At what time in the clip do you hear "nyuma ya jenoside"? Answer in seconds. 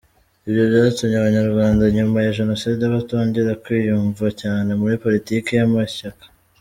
1.97-2.83